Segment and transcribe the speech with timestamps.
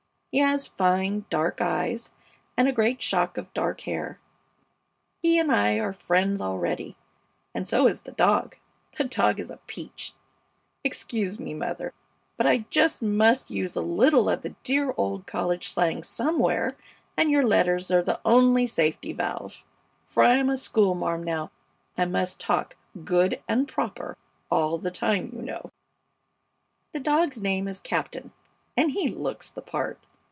[0.33, 2.09] He has fine, dark eyes
[2.55, 4.17] and a great shock of dark hair.
[5.21, 6.95] He and I are friends already.
[7.53, 8.55] And so is the dog.
[8.93, 10.13] The dog is a peach!
[10.85, 11.93] Excuse me, mother,
[12.37, 16.69] but I just must use a little of the dear old college slang somewhere,
[17.17, 19.65] and your letters are the only safety valve,
[20.07, 21.51] for I'm a schoolmarm now
[21.97, 24.15] and must talk "good and proper"
[24.49, 25.71] all the time, you know.
[26.93, 28.31] The dog's name is Captain,
[28.77, 30.05] and he looks the part.